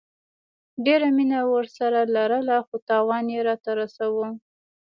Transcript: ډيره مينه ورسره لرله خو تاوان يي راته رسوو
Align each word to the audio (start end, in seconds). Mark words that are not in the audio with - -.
ډيره 0.85 1.07
مينه 1.17 1.39
ورسره 1.53 1.99
لرله 2.15 2.57
خو 2.65 2.75
تاوان 2.89 3.25
يي 3.33 3.39
راته 3.47 3.69
رسوو 3.79 4.27